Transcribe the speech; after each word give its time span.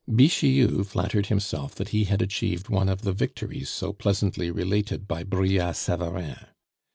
Bixiou 0.09 0.83
flattered 0.83 1.27
himself 1.27 1.75
that 1.75 1.89
he 1.89 2.05
had 2.05 2.23
achieved 2.23 2.69
one 2.69 2.89
of 2.89 3.03
the 3.03 3.13
victories 3.13 3.69
so 3.69 3.93
pleasantly 3.93 4.49
related 4.49 5.07
by 5.07 5.23
Brillat 5.23 5.75
Savarin. 5.75 6.37